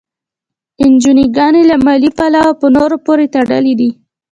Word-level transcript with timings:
انجوګانې 0.83 1.61
له 1.69 1.75
مالي 1.85 2.09
پلوه 2.17 2.51
په 2.59 2.67
نورو 2.75 2.97
پورې 3.05 3.25
تړلي 3.35 3.73
دي. 3.79 3.89